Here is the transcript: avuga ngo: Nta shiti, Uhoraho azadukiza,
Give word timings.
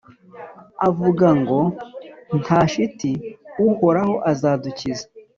avuga 0.87 1.27
ngo: 1.39 1.59
Nta 2.41 2.59
shiti, 2.71 3.11
Uhoraho 3.67 4.15
azadukiza, 4.31 5.05